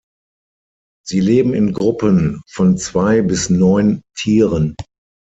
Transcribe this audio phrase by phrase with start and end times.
[1.05, 4.75] Sie leben in Gruppen von zwei bis neun Tieren.